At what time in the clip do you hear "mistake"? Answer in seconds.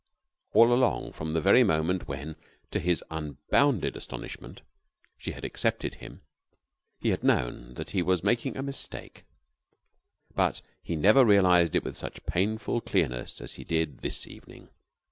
8.63-9.25